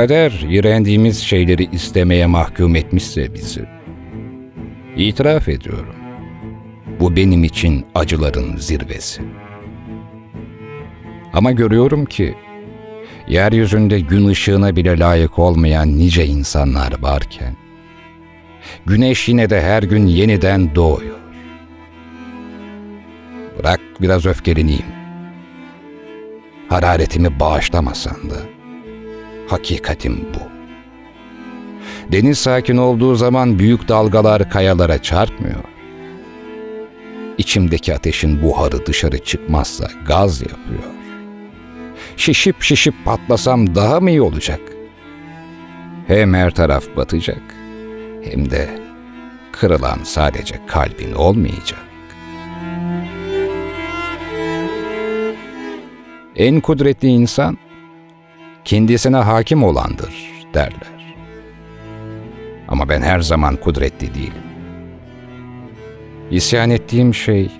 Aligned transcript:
Kader 0.00 0.46
iğrendiğimiz 0.50 1.18
şeyleri 1.18 1.68
istemeye 1.72 2.26
mahkum 2.26 2.76
etmişse 2.76 3.34
bizi. 3.34 3.64
İtiraf 4.96 5.48
ediyorum. 5.48 5.94
Bu 7.00 7.16
benim 7.16 7.44
için 7.44 7.86
acıların 7.94 8.56
zirvesi. 8.56 9.22
Ama 11.32 11.52
görüyorum 11.52 12.04
ki 12.04 12.34
yeryüzünde 13.28 14.00
gün 14.00 14.28
ışığına 14.28 14.76
bile 14.76 14.98
layık 14.98 15.38
olmayan 15.38 15.98
nice 15.98 16.26
insanlar 16.26 17.02
varken 17.02 17.56
güneş 18.86 19.28
yine 19.28 19.50
de 19.50 19.62
her 19.62 19.82
gün 19.82 20.06
yeniden 20.06 20.74
doğuyor. 20.74 21.18
Bırak 23.58 23.80
biraz 24.00 24.26
öfkeleneyim. 24.26 24.92
Hararetimi 26.68 27.40
bağışlamasan 27.40 28.30
da 28.30 28.59
hakikatim 29.52 30.28
bu. 30.34 30.50
Deniz 32.12 32.38
sakin 32.38 32.76
olduğu 32.76 33.14
zaman 33.14 33.58
büyük 33.58 33.88
dalgalar 33.88 34.50
kayalara 34.50 35.02
çarpmıyor. 35.02 35.64
İçimdeki 37.38 37.94
ateşin 37.94 38.42
buharı 38.42 38.86
dışarı 38.86 39.18
çıkmazsa 39.18 39.90
gaz 40.06 40.42
yapıyor. 40.42 40.92
Şişip 42.16 42.62
şişip 42.62 42.94
patlasam 43.04 43.74
daha 43.74 44.00
mı 44.00 44.10
iyi 44.10 44.22
olacak? 44.22 44.60
Hem 46.06 46.34
her 46.34 46.50
taraf 46.50 46.84
batacak 46.96 47.42
hem 48.24 48.50
de 48.50 48.68
kırılan 49.52 49.98
sadece 50.02 50.54
kalbin 50.66 51.12
olmayacak. 51.12 51.84
En 56.36 56.60
kudretli 56.60 57.08
insan 57.08 57.58
kendisine 58.64 59.16
hakim 59.16 59.64
olandır 59.64 60.14
derler. 60.54 61.14
Ama 62.68 62.88
ben 62.88 63.02
her 63.02 63.20
zaman 63.20 63.56
kudretli 63.56 64.14
değilim. 64.14 64.42
İsyan 66.30 66.70
ettiğim 66.70 67.14
şey 67.14 67.50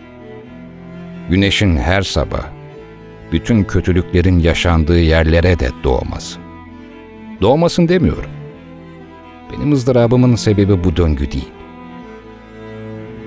güneşin 1.31 1.77
her 1.77 2.03
sabah 2.03 2.45
bütün 3.33 3.65
kötülüklerin 3.65 4.39
yaşandığı 4.39 5.01
yerlere 5.01 5.59
de 5.59 5.69
doğması. 5.85 6.39
Doğmasın 7.41 7.89
demiyorum. 7.89 8.31
Benim 9.53 9.73
ızdırabımın 9.73 10.35
sebebi 10.35 10.85
bu 10.85 10.97
döngü 10.97 11.33
değil. 11.33 11.53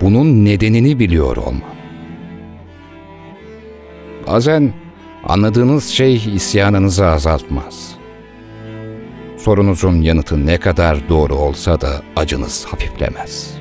Bunun 0.01 0.45
nedenini 0.45 0.99
biliyor 0.99 1.37
olmam. 1.37 1.73
Bazen 4.27 4.73
anladığınız 5.23 5.87
şey 5.87 6.15
isyanınızı 6.35 7.05
azaltmaz. 7.05 7.95
Sorunuzun 9.37 10.01
yanıtı 10.01 10.45
ne 10.45 10.57
kadar 10.57 11.09
doğru 11.09 11.35
olsa 11.35 11.81
da 11.81 12.01
acınız 12.15 12.65
hafiflemez. 12.65 13.57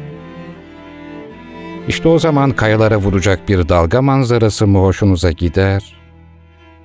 İşte 1.88 2.08
o 2.08 2.18
zaman 2.18 2.50
kayalara 2.50 2.96
vuracak 2.96 3.48
bir 3.48 3.68
dalga 3.68 4.02
manzarası 4.02 4.66
mı 4.66 4.78
hoşunuza 4.78 5.32
gider, 5.32 5.96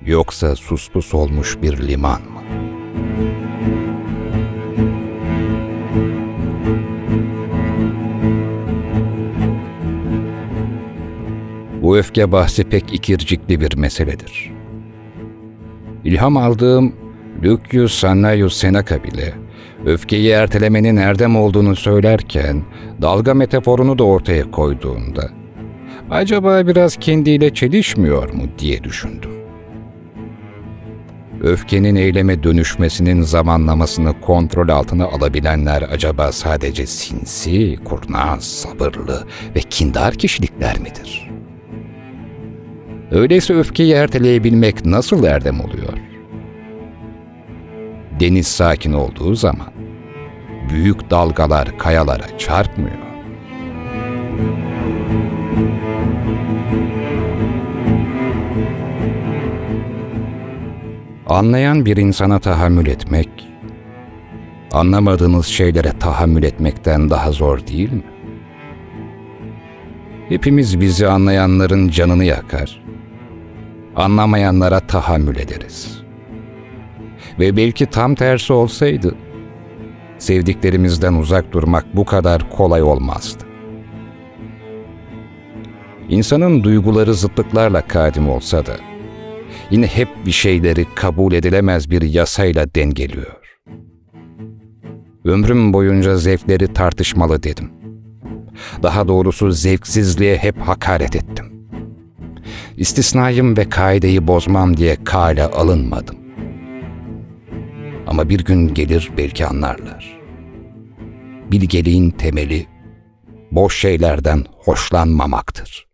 yoksa 0.06 0.56
suspus 0.56 1.14
olmuş 1.14 1.58
bir 1.62 1.88
liman 1.88 2.20
mı? 2.20 2.38
Bu 11.82 11.98
öfke 11.98 12.32
bahsi 12.32 12.64
pek 12.64 12.94
ikircikli 12.94 13.60
bir 13.60 13.76
meseledir. 13.76 14.57
İlham 16.04 16.36
aldığım 16.36 16.92
Lucius 17.44 17.94
Sannaius 17.94 18.56
Seneca 18.56 19.04
bile 19.04 19.34
öfkeyi 19.86 20.30
ertelemenin 20.30 20.96
erdem 20.96 21.36
olduğunu 21.36 21.76
söylerken 21.76 22.62
dalga 23.02 23.34
metaforunu 23.34 23.98
da 23.98 24.04
ortaya 24.04 24.50
koyduğunda 24.50 25.30
acaba 26.10 26.66
biraz 26.66 26.96
kendiyle 26.96 27.54
çelişmiyor 27.54 28.32
mu 28.32 28.42
diye 28.58 28.84
düşündüm. 28.84 29.30
Öfkenin 31.42 31.96
eyleme 31.96 32.42
dönüşmesinin 32.42 33.22
zamanlamasını 33.22 34.20
kontrol 34.20 34.68
altına 34.68 35.04
alabilenler 35.04 35.82
acaba 35.82 36.32
sadece 36.32 36.86
sinsi, 36.86 37.76
kurnaz, 37.84 38.44
sabırlı 38.44 39.26
ve 39.56 39.60
kindar 39.60 40.14
kişilikler 40.14 40.78
midir? 40.78 41.30
Öyleyse 43.10 43.54
öfkeyi 43.54 43.92
erteleyebilmek 43.92 44.84
nasıl 44.84 45.24
erdem 45.24 45.60
oluyor? 45.60 45.98
Deniz 48.20 48.46
sakin 48.46 48.92
olduğu 48.92 49.34
zaman 49.34 49.72
büyük 50.70 51.10
dalgalar 51.10 51.78
kayalara 51.78 52.38
çarpmıyor. 52.38 52.98
Anlayan 61.26 61.86
bir 61.86 61.96
insana 61.96 62.38
tahammül 62.38 62.86
etmek, 62.86 63.48
anlamadığınız 64.72 65.46
şeylere 65.46 65.98
tahammül 65.98 66.42
etmekten 66.42 67.10
daha 67.10 67.32
zor 67.32 67.66
değil 67.66 67.92
mi? 67.92 68.02
Hepimiz 70.28 70.80
bizi 70.80 71.08
anlayanların 71.08 71.88
canını 71.88 72.24
yakar, 72.24 72.87
anlamayanlara 73.98 74.80
tahammül 74.80 75.36
ederiz. 75.36 76.02
Ve 77.38 77.56
belki 77.56 77.86
tam 77.86 78.14
tersi 78.14 78.52
olsaydı, 78.52 79.14
sevdiklerimizden 80.18 81.14
uzak 81.14 81.52
durmak 81.52 81.96
bu 81.96 82.04
kadar 82.04 82.50
kolay 82.50 82.82
olmazdı. 82.82 83.44
İnsanın 86.08 86.64
duyguları 86.64 87.14
zıtlıklarla 87.14 87.86
kadim 87.86 88.28
olsa 88.28 88.66
da, 88.66 88.76
yine 89.70 89.86
hep 89.86 90.08
bir 90.26 90.32
şeyleri 90.32 90.86
kabul 90.94 91.32
edilemez 91.32 91.90
bir 91.90 92.02
yasayla 92.02 92.74
dengeliyor. 92.74 93.38
Ömrüm 95.24 95.72
boyunca 95.72 96.16
zevkleri 96.16 96.72
tartışmalı 96.72 97.42
dedim. 97.42 97.70
Daha 98.82 99.08
doğrusu 99.08 99.50
zevksizliğe 99.50 100.36
hep 100.36 100.60
hakaret 100.60 101.16
ettim. 101.16 101.57
İstisnayım 102.78 103.56
ve 103.56 103.68
kaideyi 103.68 104.26
bozmam 104.26 104.76
diye 104.76 105.04
kale 105.04 105.44
alınmadım. 105.44 106.16
Ama 108.06 108.28
bir 108.28 108.44
gün 108.44 108.74
gelir 108.74 109.10
belki 109.16 109.46
anlarlar. 109.46 110.18
Bilgeliğin 111.50 112.10
temeli 112.10 112.66
boş 113.50 113.80
şeylerden 113.80 114.44
hoşlanmamaktır. 114.56 115.88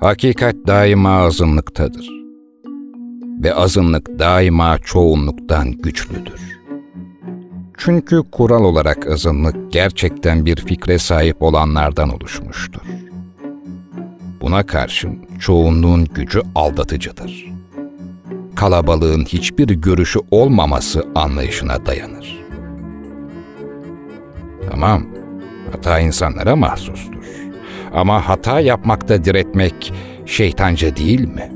Hakikat 0.00 0.56
daima 0.66 1.10
azınlıktadır. 1.10 2.10
Ve 3.42 3.54
azınlık 3.54 4.18
daima 4.18 4.78
çoğunluktan 4.78 5.72
güçlüdür. 5.72 6.59
Çünkü 7.82 8.22
kural 8.32 8.64
olarak 8.64 9.06
azınlık 9.06 9.72
gerçekten 9.72 10.46
bir 10.46 10.56
fikre 10.56 10.98
sahip 10.98 11.42
olanlardan 11.42 12.14
oluşmuştur. 12.14 12.82
Buna 14.40 14.66
karşın 14.66 15.26
çoğunluğun 15.38 16.04
gücü 16.04 16.42
aldatıcıdır. 16.54 17.52
Kalabalığın 18.56 19.24
hiçbir 19.24 19.68
görüşü 19.68 20.18
olmaması 20.30 21.04
anlayışına 21.14 21.86
dayanır. 21.86 22.44
Tamam, 24.70 25.06
hata 25.72 26.00
insanlara 26.00 26.56
mahsustur. 26.56 27.24
Ama 27.94 28.28
hata 28.28 28.60
yapmakta 28.60 29.24
diretmek 29.24 29.92
şeytanca 30.26 30.96
değil 30.96 31.20
mi? 31.20 31.52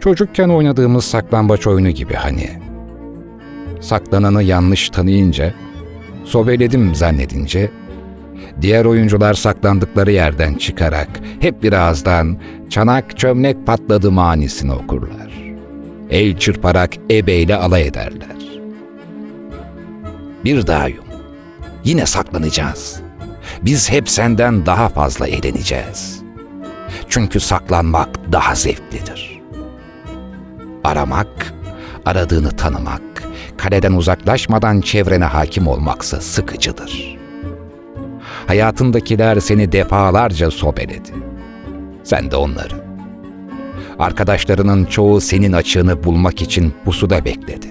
Çocukken 0.00 0.48
oynadığımız 0.48 1.04
saklambaç 1.04 1.66
oyunu 1.66 1.90
gibi 1.90 2.14
hani. 2.14 2.69
Saklananı 3.80 4.42
yanlış 4.42 4.90
tanıyınca, 4.90 5.54
sobeledim 6.24 6.94
zannedince, 6.94 7.70
diğer 8.60 8.84
oyuncular 8.84 9.34
saklandıkları 9.34 10.12
yerden 10.12 10.54
çıkarak 10.54 11.08
hep 11.40 11.62
bir 11.62 11.72
ağızdan 11.72 12.38
çanak 12.70 13.18
çömlek 13.18 13.66
patladı 13.66 14.12
manisini 14.12 14.72
okurlar. 14.72 15.30
El 16.10 16.36
çırparak 16.38 16.90
ebeyle 17.10 17.56
alay 17.56 17.86
ederler. 17.86 18.36
Bir 20.44 20.66
daha 20.66 20.88
yum. 20.88 21.04
Yine 21.84 22.06
saklanacağız. 22.06 23.00
Biz 23.62 23.90
hep 23.90 24.08
senden 24.10 24.66
daha 24.66 24.88
fazla 24.88 25.26
eğleneceğiz. 25.26 26.22
Çünkü 27.08 27.40
saklanmak 27.40 28.32
daha 28.32 28.54
zevklidir. 28.54 29.40
Aramak, 30.84 31.54
aradığını 32.06 32.50
tanımak, 32.50 33.02
kaleden 33.60 33.92
uzaklaşmadan 33.92 34.80
çevrene 34.80 35.24
hakim 35.24 35.66
olmaksa 35.66 36.20
sıkıcıdır. 36.20 37.18
Hayatındakiler 38.46 39.40
seni 39.40 39.72
defalarca 39.72 40.50
sobeledi. 40.50 41.10
Sen 42.04 42.30
de 42.30 42.36
onları. 42.36 42.74
Arkadaşlarının 43.98 44.84
çoğu 44.84 45.20
senin 45.20 45.52
açığını 45.52 46.04
bulmak 46.04 46.42
için 46.42 46.74
pusuda 46.84 47.24
bekledi. 47.24 47.66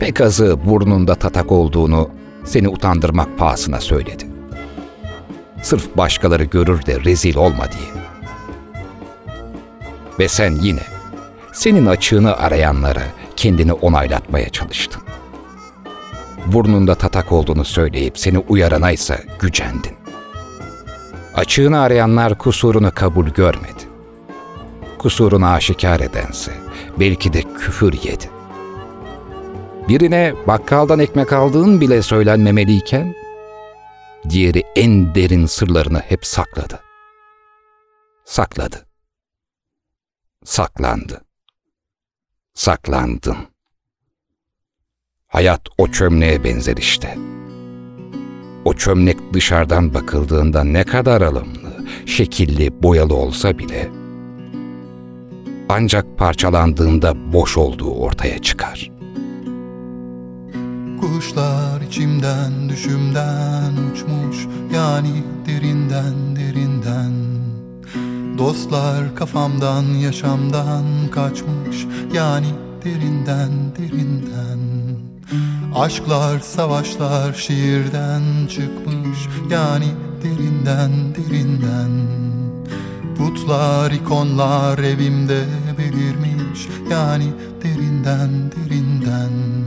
Pek 0.00 0.20
azı 0.20 0.58
burnunda 0.64 1.14
tatak 1.14 1.52
olduğunu 1.52 2.10
seni 2.44 2.68
utandırmak 2.68 3.38
pahasına 3.38 3.80
söyledi. 3.80 4.26
Sırf 5.62 5.96
başkaları 5.96 6.44
görür 6.44 6.86
de 6.86 7.00
rezil 7.00 7.36
olma 7.36 7.64
diye. 7.72 8.02
Ve 10.18 10.28
sen 10.28 10.58
yine 10.62 10.82
senin 11.52 11.86
açığını 11.86 12.36
arayanlara 12.36 13.02
kendini 13.36 13.72
onaylatmaya 13.72 14.48
çalıştın. 14.48 15.02
Burnunda 16.46 16.94
tatak 16.94 17.32
olduğunu 17.32 17.64
söyleyip 17.64 18.18
seni 18.18 18.38
uyarana 18.38 18.92
ise 18.92 19.24
gücendin. 19.38 19.92
Açığını 21.34 21.80
arayanlar 21.80 22.38
kusurunu 22.38 22.92
kabul 22.94 23.26
görmedi. 23.26 23.82
Kusurunu 24.98 25.46
aşikar 25.46 26.00
edense 26.00 26.52
belki 27.00 27.32
de 27.32 27.42
küfür 27.42 27.92
yedi. 27.92 28.30
Birine 29.88 30.34
bakkaldan 30.46 30.98
ekmek 30.98 31.32
aldığın 31.32 31.80
bile 31.80 32.02
söylenmemeliyken, 32.02 33.14
diğeri 34.28 34.62
en 34.76 35.14
derin 35.14 35.46
sırlarını 35.46 35.98
hep 35.98 36.26
sakladı. 36.26 36.80
Sakladı. 38.24 38.86
Saklandı. 40.44 41.31
Saklandın. 42.54 43.36
Hayat 45.26 45.60
o 45.78 45.88
çömleğe 45.88 46.44
benzer 46.44 46.76
işte. 46.76 47.18
O 48.64 48.74
çömlek 48.74 49.18
dışarıdan 49.32 49.94
bakıldığında 49.94 50.64
ne 50.64 50.84
kadar 50.84 51.20
alımlı, 51.20 51.86
şekilli, 52.06 52.82
boyalı 52.82 53.14
olsa 53.14 53.58
bile 53.58 53.90
ancak 55.68 56.18
parçalandığında 56.18 57.32
boş 57.32 57.56
olduğu 57.56 57.94
ortaya 57.94 58.38
çıkar. 58.38 58.90
Kuşlar 61.00 61.80
içimden 61.80 62.68
düşümden 62.68 63.72
uçmuş 63.92 64.36
yani 64.74 65.22
derinden 65.46 66.36
derinden 66.36 67.12
Dostlar 68.38 69.14
kafamdan 69.16 69.82
yaşamdan 69.84 70.84
kaçmış 71.10 71.86
yani 72.14 72.46
derinden 72.84 73.50
derinden. 73.78 74.58
Aşklar 75.74 76.40
savaşlar 76.40 77.34
şiirden 77.34 78.22
çıkmış 78.48 79.18
yani 79.50 79.86
derinden 80.22 80.92
derinden. 81.14 81.90
Putlar 83.18 83.90
ikonlar 83.90 84.78
evimde 84.78 85.44
belirmiş 85.78 86.68
yani 86.90 87.32
derinden 87.62 88.30
derinden 88.52 89.61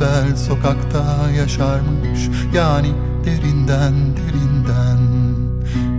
köpüşler 0.00 0.36
sokakta 0.36 1.30
yaşarmış. 1.30 2.28
Yani 2.54 2.92
derinden 3.24 3.94
derinden. 4.16 5.00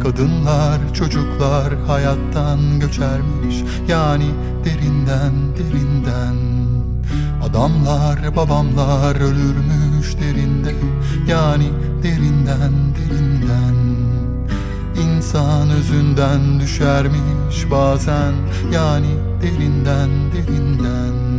Kadınlar 0.03 0.93
çocuklar 0.93 1.75
hayattan 1.87 2.79
göçermiş. 2.79 3.55
Yani 3.87 4.25
derinden 4.65 5.33
derinden. 5.57 6.35
Adamlar 7.49 8.35
babamlar 8.35 9.15
ölürmüş 9.15 10.15
derinde. 10.17 10.75
Yani 11.27 11.69
derinden 12.03 12.73
derinden. 12.95 13.75
İnsan 15.03 15.69
özünden 15.69 16.59
düşermiş 16.59 17.71
bazen. 17.71 18.33
Yani 18.73 19.15
derinden 19.41 20.09
derinden 20.33 21.30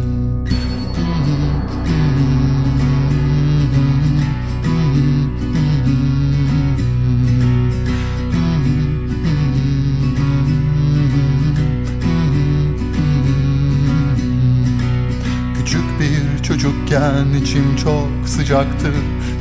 çocukken 16.93 17.41
içim 17.43 17.77
çok 17.77 18.29
sıcaktı. 18.29 18.93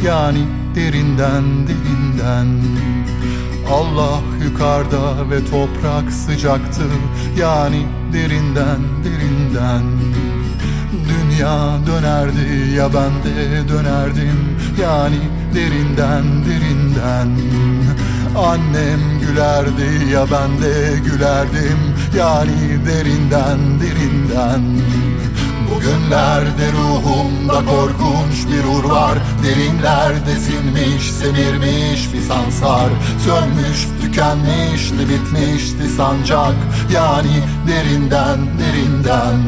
Yani 0.06 0.44
derinden 0.76 1.44
derinden. 1.68 2.48
Allah 3.72 4.22
yukarıda 4.44 5.30
ve 5.30 5.46
toprak 5.46 6.12
sıcaktı. 6.12 6.84
Yani 7.40 7.86
derinden 8.14 8.82
derinden. 9.04 9.84
Dünya 11.10 11.78
dönerdi 11.88 12.76
ya 12.76 12.90
ben 12.94 13.24
de 13.24 13.70
dönerdim. 13.70 14.58
Yani 14.82 15.20
derinden 15.56 16.24
derinden. 16.46 17.30
Annem 18.38 19.00
gülerdi 19.28 20.12
ya 20.14 20.26
ben 20.32 20.62
de 20.64 21.00
gülerdim. 21.06 21.80
Yani 22.18 22.86
derinden 22.86 23.60
derinden 23.80 24.62
Bugünlerde 25.76 26.72
ruhumda 26.72 27.54
korkunç 27.54 28.48
bir 28.52 28.64
ur 28.64 28.84
var. 28.84 29.18
Derinlerde 29.44 30.40
sinmiş, 30.40 31.12
semirmiş 31.12 32.14
bir 32.14 32.22
sansar. 32.22 32.90
Sönmüş, 33.26 33.88
tükenmişti, 34.02 35.10
bitmişti 35.10 35.90
sancak. 35.98 36.56
Yani 36.94 37.44
derinden, 37.68 38.40
derinden. 38.60 39.40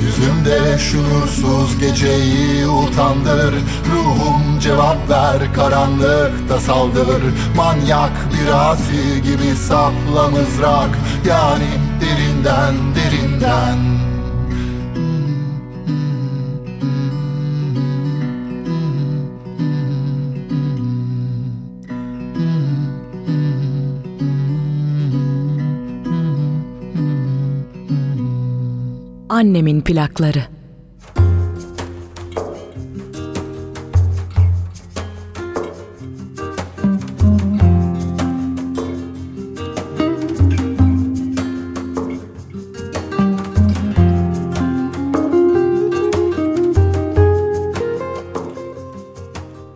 Yüzümde 0.00 0.78
şuursuz 0.78 1.78
geceyi 1.80 2.66
utandır. 2.66 3.54
Ruhum 3.92 4.58
cevap 4.60 5.10
ver 5.10 5.54
karanlıkta 5.54 6.60
saldır. 6.60 7.22
Manyak 7.56 8.12
bir 8.32 8.70
asi 8.70 9.22
gibi 9.22 9.56
sapla 9.56 10.28
mızrak. 10.28 10.98
Yani 11.26 11.68
derinden 12.00 12.74
derinden 12.94 14.07
Annemin 29.38 29.80
plakları. 29.80 30.44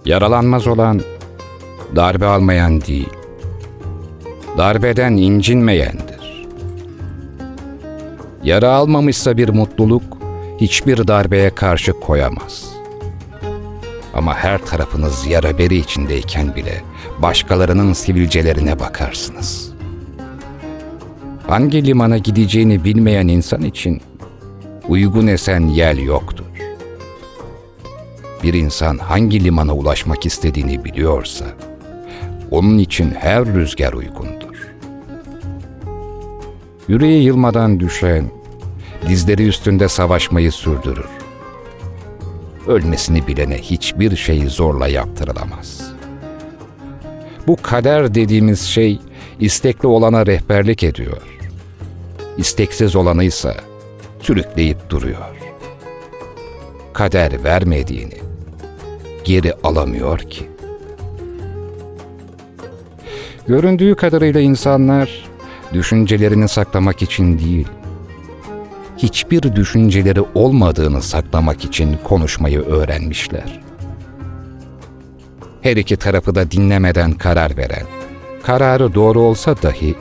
Yaralanmaz 0.05 0.67
olan 0.67 1.01
darbe 1.97 2.27
almayan 2.27 2.81
değil, 2.81 3.09
darbeden 4.59 5.13
incinmeyendir. 5.13 6.12
Yara 8.43 8.69
almamışsa 8.73 9.37
bir 9.37 9.49
mutluluk 9.49 10.03
hiçbir 10.61 11.09
darbeye 11.09 11.51
karşı 11.51 11.93
koyamaz. 11.93 12.65
Ama 14.15 14.35
her 14.35 14.59
tarafınız 14.59 15.27
yara 15.27 15.59
beri 15.59 15.77
içindeyken 15.77 16.55
bile 16.57 16.83
başkalarının 17.19 17.93
sivilcelerine 17.93 18.81
bakarsınız. 18.81 19.73
Hangi 21.49 21.85
limana 21.87 22.19
gideceğini 22.19 22.85
bilmeyen 22.85 23.29
insan 23.29 23.63
için 23.63 24.03
uygun 24.89 25.27
esen 25.27 25.61
yel 25.67 25.99
yoktur. 25.99 26.45
Bir 28.43 28.55
insan 28.55 28.99
hangi 28.99 29.45
limana 29.45 29.75
ulaşmak 29.75 30.27
istediğini 30.27 30.85
biliyorsa, 30.85 31.45
onun 32.51 32.79
için 32.79 33.11
her 33.11 33.45
rüzgar 33.45 33.93
uygundur. 33.93 34.42
Yüreği 36.89 37.25
yılmadan 37.25 37.81
düşen, 37.81 38.25
dizleri 39.09 39.47
üstünde 39.49 39.89
savaşmayı 39.89 40.53
sürdürür. 40.53 41.09
Ölmesini 42.67 43.27
bilene 43.27 43.59
hiçbir 43.59 44.17
şey 44.17 44.47
zorla 44.47 44.89
yaptırılamaz. 44.89 45.93
Bu 47.47 47.57
kader 47.63 48.15
dediğimiz 48.15 48.61
şey, 48.61 49.01
istekli 49.41 49.87
olana 49.87 50.27
rehberlik 50.27 50.83
ediyor. 50.83 51.23
İsteksiz 52.37 52.97
olanı 52.97 53.25
ise 53.25 53.55
sürükleyip 54.21 54.91
duruyor. 54.91 55.37
Kader 56.93 57.45
vermediğini 57.45 58.19
geri 59.25 59.55
alamıyor 59.65 60.19
ki. 60.19 60.49
Göründüğü 63.47 63.95
kadarıyla 63.95 64.41
insanlar 64.41 65.32
düşüncelerini 65.73 66.49
saklamak 66.49 67.03
için 67.03 67.39
değil, 67.39 67.69
hiçbir 68.99 69.57
düşünceleri 69.57 70.21
olmadığını 70.35 71.03
saklamak 71.03 71.65
için 71.65 71.99
konuşmayı 72.05 72.61
öğrenmişler. 72.61 73.61
Her 75.63 75.77
iki 75.77 75.97
tarafı 75.97 76.35
da 76.35 76.51
dinlemeden 76.51 77.13
karar 77.13 77.57
veren, 77.57 77.87
kararı 78.43 78.95
doğru 78.95 79.21
olsa 79.21 79.57
dahi 79.63 79.95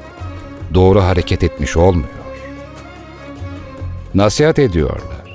doğru 0.73 1.01
hareket 1.01 1.43
etmiş 1.43 1.77
olmuyor. 1.77 2.07
Nasihat 4.13 4.59
ediyorlar 4.59 5.25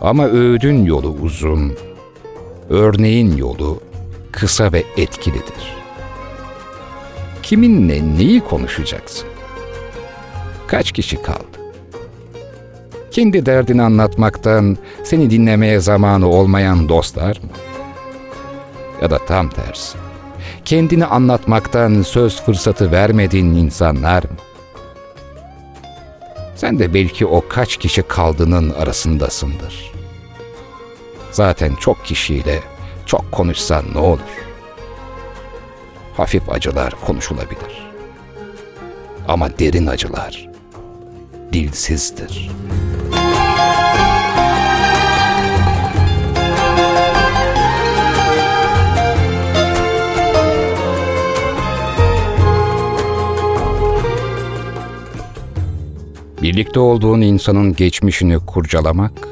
ama 0.00 0.26
öğüdün 0.26 0.84
yolu 0.84 1.08
uzun, 1.22 1.74
örneğin 2.70 3.36
yolu 3.36 3.80
kısa 4.32 4.72
ve 4.72 4.84
etkilidir. 4.96 5.78
Kiminle 7.42 8.16
neyi 8.18 8.40
konuşacaksın? 8.40 9.28
Kaç 10.68 10.92
kişi 10.92 11.22
kaldı? 11.22 11.58
Kendi 13.10 13.46
derdini 13.46 13.82
anlatmaktan 13.82 14.76
seni 15.04 15.30
dinlemeye 15.30 15.80
zamanı 15.80 16.28
olmayan 16.28 16.88
dostlar 16.88 17.36
mı? 17.36 17.50
Ya 19.02 19.10
da 19.10 19.18
tam 19.18 19.48
tersi. 19.48 19.98
Kendini 20.64 21.04
anlatmaktan 21.06 22.02
söz 22.02 22.40
fırsatı 22.42 22.92
vermediğin 22.92 23.54
insanlar 23.54 24.22
mı? 24.22 24.36
Sen 26.54 26.78
de 26.78 26.94
belki 26.94 27.26
o 27.26 27.44
kaç 27.48 27.76
kişi 27.76 28.02
kaldığının 28.02 28.70
arasındasındır. 28.70 29.92
Zaten 31.30 31.74
çok 31.74 32.04
kişiyle 32.04 32.60
çok 33.06 33.32
konuşsan 33.32 33.84
ne 33.94 33.98
olur? 33.98 34.20
Hafif 36.16 36.50
acılar 36.50 36.94
konuşulabilir. 37.06 37.88
Ama 39.28 39.58
derin 39.58 39.86
acılar 39.86 40.47
dilsizdir. 41.52 42.50
Birlikte 56.42 56.80
olduğun 56.80 57.20
insanın 57.20 57.74
geçmişini 57.74 58.38
kurcalamak, 58.38 59.28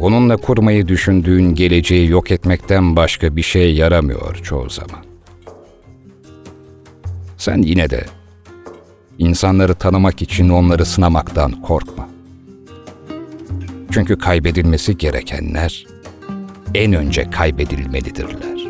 onunla 0.00 0.36
kurmayı 0.36 0.88
düşündüğün 0.88 1.54
geleceği 1.54 2.10
yok 2.10 2.30
etmekten 2.30 2.96
başka 2.96 3.36
bir 3.36 3.42
şey 3.42 3.74
yaramıyor 3.74 4.34
çoğu 4.42 4.70
zaman. 4.70 5.04
Sen 7.36 7.62
yine 7.62 7.90
de 7.90 8.04
insanları 9.18 9.74
tanımak 9.74 10.22
için 10.22 10.48
onları 10.48 10.86
sınamaktan 10.86 11.52
korkma. 11.62 12.08
Çünkü 13.90 14.18
kaybedilmesi 14.18 14.98
gerekenler 14.98 15.86
en 16.74 16.92
önce 16.92 17.30
kaybedilmelidirler. 17.30 18.66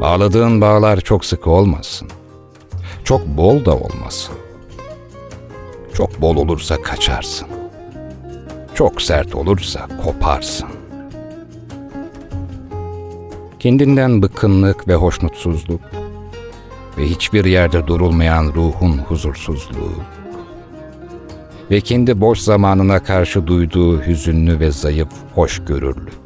Bağladığın 0.00 0.60
bağlar 0.60 1.00
çok 1.00 1.24
sık 1.24 1.46
olmasın. 1.46 2.08
Çok 3.04 3.26
bol 3.26 3.64
da 3.64 3.76
olmasın. 3.76 4.34
Çok 5.94 6.20
bol 6.20 6.36
olursa 6.36 6.82
kaçarsın. 6.82 7.48
Çok 8.74 9.02
sert 9.02 9.34
olursa 9.34 9.88
koparsın. 10.04 10.68
Kendinden 13.58 14.22
bıkkınlık 14.22 14.88
ve 14.88 14.94
hoşnutsuzluk 14.94 15.80
ve 17.00 17.06
hiçbir 17.06 17.44
yerde 17.44 17.86
durulmayan 17.86 18.52
ruhun 18.54 18.98
huzursuzluğu 18.98 19.94
ve 21.70 21.80
kendi 21.80 22.20
boş 22.20 22.38
zamanına 22.38 23.02
karşı 23.02 23.46
duyduğu 23.46 24.02
hüzünlü 24.02 24.60
ve 24.60 24.70
zayıf 24.70 25.08
hoşgörürlük. 25.34 26.20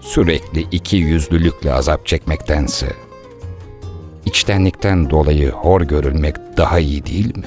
Sürekli 0.00 0.66
iki 0.70 0.96
yüzlülükle 0.96 1.72
azap 1.72 2.06
çekmektense, 2.06 2.92
içtenlikten 4.24 5.10
dolayı 5.10 5.50
hor 5.50 5.80
görülmek 5.80 6.36
daha 6.56 6.78
iyi 6.78 7.06
değil 7.06 7.36
mi? 7.36 7.44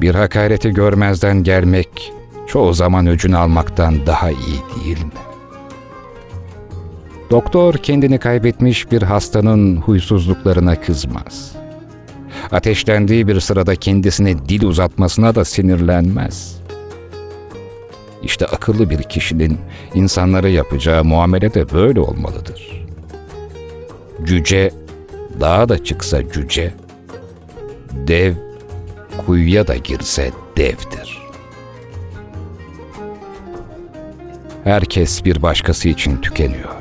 Bir 0.00 0.14
hakareti 0.14 0.70
görmezden 0.70 1.42
gelmek 1.42 2.12
çoğu 2.46 2.74
zaman 2.74 3.06
öcünü 3.06 3.36
almaktan 3.36 4.06
daha 4.06 4.30
iyi 4.30 4.84
değil 4.84 5.04
mi? 5.04 5.29
Doktor 7.30 7.74
kendini 7.74 8.18
kaybetmiş 8.18 8.92
bir 8.92 9.02
hastanın 9.02 9.76
huysuzluklarına 9.76 10.80
kızmaz. 10.80 11.52
Ateşlendiği 12.52 13.28
bir 13.28 13.40
sırada 13.40 13.76
kendisine 13.76 14.48
dil 14.48 14.62
uzatmasına 14.62 15.34
da 15.34 15.44
sinirlenmez. 15.44 16.60
İşte 18.22 18.46
akıllı 18.46 18.90
bir 18.90 19.02
kişinin 19.02 19.58
insanlara 19.94 20.48
yapacağı 20.48 21.04
muamele 21.04 21.54
de 21.54 21.70
böyle 21.70 22.00
olmalıdır. 22.00 22.86
Cüce, 24.24 24.70
dağa 25.40 25.68
da 25.68 25.84
çıksa 25.84 26.32
cüce, 26.32 26.74
dev 27.92 28.34
kuyuya 29.26 29.66
da 29.66 29.76
girse 29.76 30.30
devdir. 30.56 31.18
Herkes 34.64 35.24
bir 35.24 35.42
başkası 35.42 35.88
için 35.88 36.16
tükeniyor. 36.16 36.79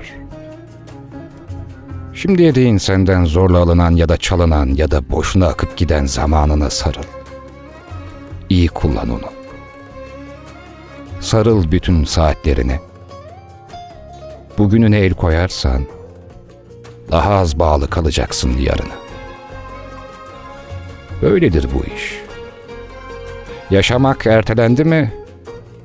Şimdiye 2.21 2.55
değin 2.55 2.77
senden 2.77 3.25
zorla 3.25 3.57
alınan 3.57 3.91
ya 3.91 4.09
da 4.09 4.17
çalınan 4.17 4.67
ya 4.75 4.91
da 4.91 5.09
boşuna 5.09 5.47
akıp 5.47 5.77
giden 5.77 6.05
zamanına 6.05 6.69
sarıl. 6.69 7.03
İyi 8.49 8.67
kullan 8.67 9.09
onu. 9.09 9.31
Sarıl 11.19 11.71
bütün 11.71 12.03
saatlerine. 12.03 12.79
Bugününe 14.57 14.99
el 14.99 15.13
koyarsan 15.13 15.85
daha 17.11 17.33
az 17.33 17.59
bağlı 17.59 17.89
kalacaksın 17.89 18.57
yarına. 18.57 18.95
Böyledir 21.21 21.67
bu 21.73 21.95
iş. 21.95 22.19
Yaşamak 23.69 24.27
ertelendi 24.27 24.83
mi 24.83 25.13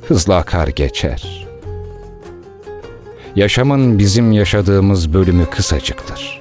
hızla 0.08 0.36
akar 0.36 0.68
geçer. 0.68 1.33
Yaşamın 3.36 3.98
bizim 3.98 4.32
yaşadığımız 4.32 5.12
bölümü 5.12 5.46
kısacıktır. 5.46 6.40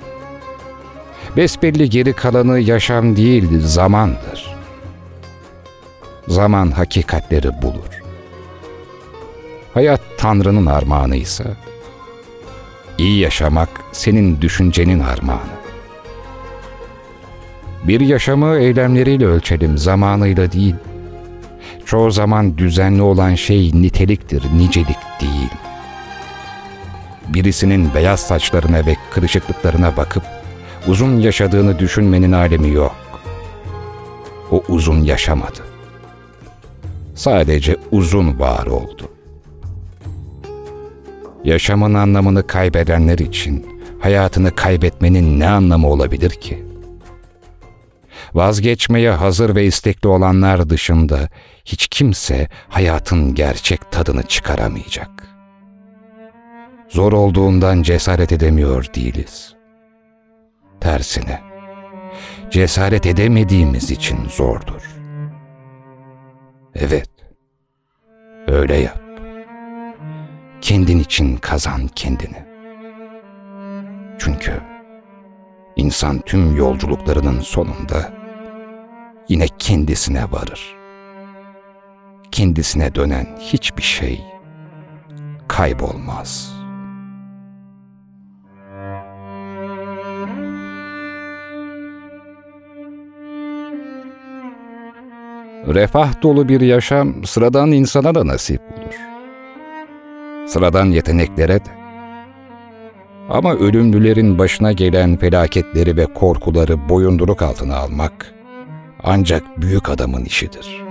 Besbelli 1.38 1.90
geri 1.90 2.14
kalanı 2.14 2.60
yaşam 2.60 3.16
değil, 3.16 3.60
zamandır. 3.60 4.56
Zaman 6.28 6.72
hakikatleri 6.72 7.62
bulur. 7.62 8.04
Hayat 9.74 10.02
Tanrı'nın 10.18 10.66
armağanı 10.66 11.16
ise, 11.16 11.44
iyi 12.98 13.20
yaşamak 13.20 13.70
senin 13.92 14.42
düşüncenin 14.42 15.00
armağanı. 15.00 15.54
Bir 17.84 18.00
yaşamı 18.02 18.56
eylemleriyle 18.56 19.26
ölçelim, 19.26 19.78
zamanıyla 19.78 20.52
değil. 20.52 20.76
Çoğu 21.86 22.12
zaman 22.12 22.58
düzenli 22.58 23.02
olan 23.02 23.36
şey 23.36 23.72
niteliktir, 23.74 24.44
nicelik 24.58 24.98
değil. 25.22 25.73
Birisinin 27.28 27.94
beyaz 27.94 28.20
saçlarına 28.20 28.86
ve 28.86 28.96
kırışıklıklarına 29.12 29.98
bakıp 29.98 30.24
uzun 30.88 31.20
yaşadığını 31.20 31.80
düşünmenin 31.80 32.32
alemi 32.32 32.70
yok. 32.70 32.96
O 34.52 34.64
uzun 34.68 35.04
yaşamadı. 35.04 35.60
Sadece 37.16 37.78
uzun 37.92 38.40
var 38.40 38.66
oldu. 38.66 39.10
Yaşamın 41.44 41.94
anlamını 41.94 42.48
kaybedenler 42.48 43.18
için 43.18 43.66
hayatını 44.00 44.56
kaybetmenin 44.56 45.40
ne 45.40 45.48
anlamı 45.48 45.88
olabilir 45.90 46.30
ki?'' 46.30 46.74
vazgeçmeye 48.34 49.12
hazır 49.12 49.56
ve 49.56 49.66
istekli 49.66 50.08
olanlar 50.08 50.70
dışında 50.70 51.30
hiç 51.66 51.88
kimse 51.88 52.48
hayatın 52.70 53.36
gerçek 53.36 53.92
tadını 53.92 54.24
çıkaramayacak. 54.24 55.33
Zor 56.94 57.14
olduğundan 57.14 57.82
cesaret 57.82 58.32
edemiyor 58.32 58.86
değiliz. 58.96 59.56
Tersine, 60.80 61.42
cesaret 62.50 63.06
edemediğimiz 63.06 63.92
için 63.92 64.18
zordur. 64.30 64.82
Evet, 66.76 67.10
öyle 68.48 68.76
yap. 68.76 69.02
Kendin 70.62 71.00
için 71.00 71.38
kazan 71.38 71.88
kendini. 71.88 72.46
Çünkü 74.20 74.62
insan 75.76 76.22
tüm 76.22 76.56
yolculuklarının 76.56 77.40
sonunda 77.40 78.14
yine 79.30 79.48
kendisine 79.60 80.32
varır. 80.32 80.76
Kendisine 82.32 82.96
dönen 82.96 83.38
hiçbir 83.40 83.84
şey 83.84 84.22
kaybolmaz.'' 85.48 86.63
Refah 95.68 96.22
dolu 96.22 96.50
bir 96.50 96.62
yaşam 96.62 97.24
sıradan 97.24 97.72
insana 97.72 98.16
da 98.16 98.28
nasip 98.28 98.62
olur. 98.62 98.96
Sıradan 100.48 100.86
yeteneklere 100.86 101.60
de. 101.60 101.70
Ama 103.30 103.54
ölümlülerin 103.54 104.40
başına 104.40 104.72
gelen 104.72 105.18
felaketleri 105.18 105.98
ve 105.98 106.06
korkuları 106.06 106.90
boyunduruk 106.90 107.42
altına 107.42 107.78
almak 107.78 108.34
ancak 109.04 109.62
büyük 109.62 109.90
adamın 109.90 110.26
işidir. 110.26 110.84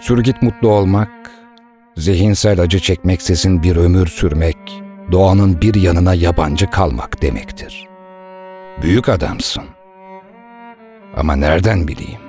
Sürgit 0.00 0.42
mutlu 0.42 0.68
olmak, 0.68 1.08
zihinsel 1.96 2.60
acı 2.60 2.80
çekmeksizin 2.80 3.62
bir 3.62 3.76
ömür 3.76 4.06
sürmek, 4.06 4.82
doğanın 5.12 5.60
bir 5.60 5.74
yanına 5.74 6.14
yabancı 6.14 6.70
kalmak 6.70 7.22
demektir. 7.22 7.88
Büyük 8.82 9.08
adamsın. 9.08 9.64
Ama 11.16 11.36
nereden 11.36 11.88
bileyim? 11.88 12.25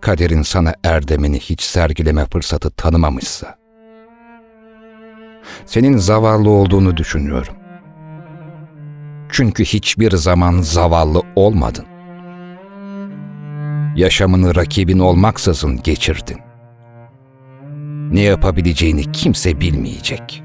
Kaderin 0.00 0.42
sana 0.42 0.74
erdemini 0.84 1.38
hiç 1.40 1.62
sergileme 1.62 2.26
fırsatı 2.26 2.70
tanımamışsa. 2.70 3.58
Senin 5.66 5.96
zavallı 5.96 6.50
olduğunu 6.50 6.96
düşünüyorum. 6.96 7.54
Çünkü 9.30 9.64
hiçbir 9.64 10.10
zaman 10.10 10.60
zavallı 10.60 11.22
olmadın. 11.36 11.84
Yaşamını 13.96 14.54
rakibin 14.54 14.98
olmaksızın 14.98 15.82
geçirdin. 15.82 16.38
Ne 18.12 18.20
yapabileceğini 18.20 19.12
kimse 19.12 19.60
bilmeyecek. 19.60 20.42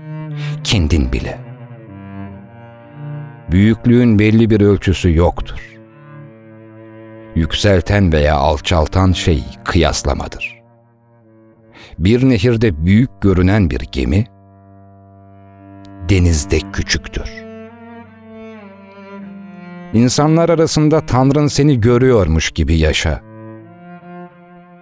Kendin 0.64 1.14
bile. 1.14 1.40
Büyüklüğün 3.52 4.20
belli 4.20 4.50
bir 4.50 4.62
ölçüsü 4.62 5.16
yoktur 5.16 5.73
yükselten 7.36 8.12
veya 8.12 8.36
alçaltan 8.36 9.12
şey 9.12 9.44
kıyaslamadır. 9.66 10.64
Bir 12.00 12.30
nehirde 12.30 12.86
büyük 12.86 13.22
görünen 13.22 13.70
bir 13.70 13.82
gemi, 13.92 14.26
denizde 16.10 16.60
küçüktür. 16.74 17.44
İnsanlar 19.94 20.50
arasında 20.50 21.06
Tanrın 21.06 21.48
seni 21.48 21.82
görüyormuş 21.82 22.52
gibi 22.52 22.78
yaşa. 22.78 23.22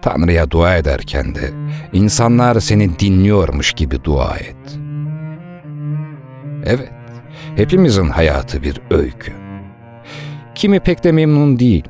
Tanrı'ya 0.02 0.50
dua 0.50 0.76
ederken 0.76 1.34
de 1.34 1.50
insanlar 1.92 2.60
seni 2.60 2.98
dinliyormuş 2.98 3.72
gibi 3.72 4.04
dua 4.04 4.36
et. 4.36 4.78
Evet, 6.64 6.92
hepimizin 7.56 8.08
hayatı 8.08 8.62
bir 8.62 8.80
öykü. 8.90 9.32
Kimi 10.54 10.80
pek 10.80 11.04
de 11.04 11.12
memnun 11.12 11.58
değil, 11.58 11.84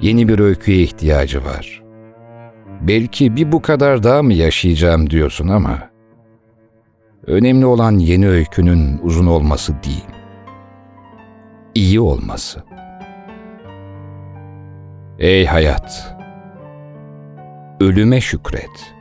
yeni 0.00 0.28
bir 0.28 0.38
öyküye 0.38 0.82
ihtiyacı 0.82 1.44
var. 1.44 1.82
Belki 2.80 3.36
bir 3.36 3.52
bu 3.52 3.62
kadar 3.62 4.02
daha 4.02 4.22
mı 4.22 4.32
yaşayacağım 4.32 5.10
diyorsun 5.10 5.48
ama 5.48 5.90
önemli 7.26 7.66
olan 7.66 7.98
yeni 7.98 8.28
öykünün 8.28 8.98
uzun 9.02 9.26
olması 9.26 9.72
değil, 9.72 10.06
iyi 11.74 12.00
olması. 12.00 12.62
Ey 15.18 15.46
hayat, 15.46 16.16
ölüme 17.80 18.20
şükret. 18.20 18.94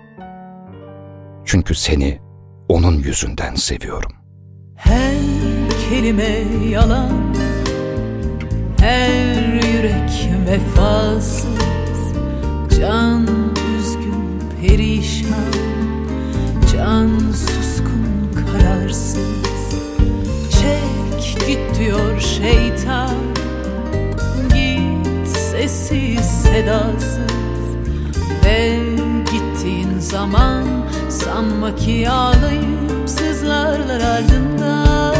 Çünkü 1.46 1.76
seni 1.76 2.20
onun 2.68 2.98
yüzünden 2.98 3.56
seviyorum. 3.56 4.12
Her 4.76 5.16
kelime 5.90 6.44
yalan 6.70 7.12
her 8.80 9.39
vefasız 10.50 12.14
Can 12.80 13.28
üzgün 13.80 14.40
perişan 14.62 15.54
Can 16.74 17.10
suskun 17.32 18.32
kararsız. 18.36 19.20
Çek 20.52 21.48
git 21.48 21.80
diyor 21.80 22.20
şeytan 22.20 23.16
Git 24.54 25.28
sessiz 25.28 26.26
sedasız. 26.26 27.20
Ve 28.46 28.80
gittiğin 29.32 30.00
zaman 30.00 30.64
Sanma 31.10 31.76
ki 31.76 32.10
ağlayıp 32.10 33.10
sızlarlar 33.10 34.02
ardından 34.02 35.19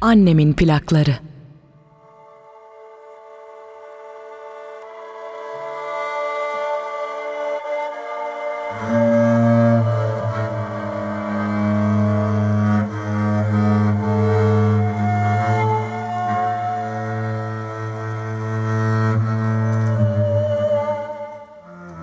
Annemin 0.00 0.52
plakları. 0.52 1.18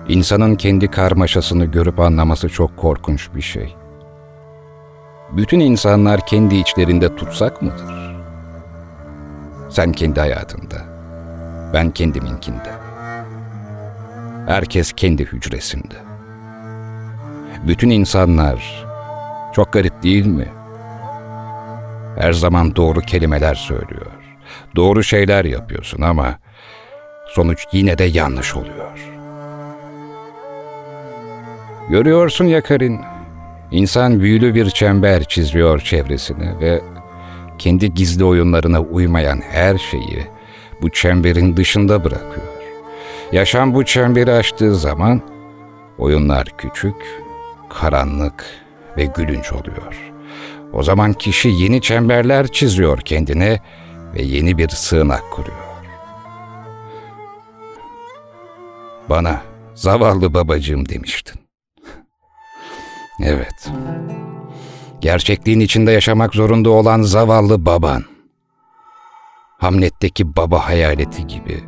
İnsanın 0.08 0.54
kendi 0.54 0.90
karmaşasını 0.90 1.64
görüp 1.64 2.00
anlaması 2.00 2.48
çok 2.48 2.76
korkunç 2.76 3.28
bir 3.34 3.42
şey. 3.42 3.83
Bütün 5.36 5.60
insanlar 5.60 6.26
kendi 6.26 6.56
içlerinde 6.56 7.16
tutsak 7.16 7.62
mıdır? 7.62 8.16
Sen 9.70 9.92
kendi 9.92 10.20
hayatında, 10.20 10.76
ben 11.72 11.90
kendiminkinde. 11.90 12.70
Herkes 14.46 14.92
kendi 14.92 15.24
hücresinde. 15.24 15.94
Bütün 17.66 17.90
insanlar 17.90 18.86
çok 19.54 19.72
garip 19.72 20.02
değil 20.02 20.26
mi? 20.26 20.48
Her 22.18 22.32
zaman 22.32 22.76
doğru 22.76 23.00
kelimeler 23.00 23.54
söylüyor. 23.54 24.06
Doğru 24.76 25.02
şeyler 25.04 25.44
yapıyorsun 25.44 26.02
ama 26.02 26.38
sonuç 27.28 27.66
yine 27.72 27.98
de 27.98 28.04
yanlış 28.04 28.54
oluyor. 28.56 29.10
Görüyorsun 31.90 32.44
ya 32.44 32.62
Karin, 32.62 33.00
insan 33.70 34.20
büyülü 34.20 34.54
bir 34.54 34.70
çember 34.70 35.24
çiziyor 35.24 35.80
çevresini 35.80 36.60
ve 36.60 36.80
kendi 37.58 37.94
gizli 37.94 38.24
oyunlarına 38.24 38.80
uymayan 38.80 39.40
her 39.50 39.78
şeyi 39.78 40.26
bu 40.82 40.90
çemberin 40.90 41.56
dışında 41.56 42.04
bırakıyor. 42.04 42.46
Yaşam 43.32 43.74
bu 43.74 43.84
çemberi 43.84 44.32
aştığı 44.32 44.76
zaman 44.76 45.22
oyunlar 45.98 46.46
küçük, 46.58 46.96
karanlık 47.68 48.44
ve 48.96 49.04
gülünç 49.04 49.52
oluyor. 49.52 50.12
O 50.72 50.82
zaman 50.82 51.12
kişi 51.12 51.48
yeni 51.48 51.80
çemberler 51.80 52.46
çiziyor 52.46 53.00
kendine 53.00 53.60
ve 54.14 54.22
yeni 54.22 54.58
bir 54.58 54.68
sığınak 54.68 55.30
kuruyor. 55.30 55.58
Bana 59.08 59.42
zavallı 59.74 60.34
babacığım 60.34 60.88
demiştin. 60.88 61.43
Evet. 63.20 63.72
Gerçekliğin 65.00 65.60
içinde 65.60 65.92
yaşamak 65.92 66.34
zorunda 66.34 66.70
olan 66.70 67.02
zavallı 67.02 67.66
baban. 67.66 68.04
Hamlet'teki 69.58 70.36
baba 70.36 70.68
hayaleti 70.68 71.26
gibi 71.26 71.64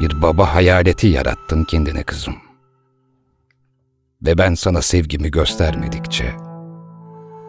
bir 0.00 0.22
baba 0.22 0.54
hayaleti 0.54 1.06
yarattın 1.06 1.64
kendine 1.64 2.02
kızım. 2.02 2.34
Ve 4.22 4.38
ben 4.38 4.54
sana 4.54 4.82
sevgimi 4.82 5.30
göstermedikçe 5.30 6.36